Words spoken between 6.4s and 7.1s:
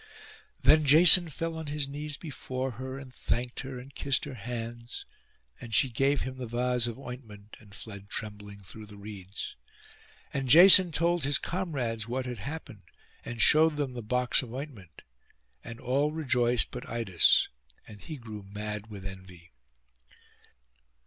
vase of